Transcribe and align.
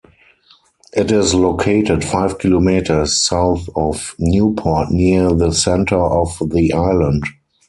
It 0.93 1.11
is 1.11 1.35
located 1.35 2.03
five 2.03 2.39
kilometres 2.39 3.15
south 3.21 3.69
of 3.75 4.15
Newport 4.17 4.89
near 4.89 5.29
the 5.31 5.51
centre 5.51 5.93
of 5.95 6.41
the 6.49 6.73
island. 6.73 7.23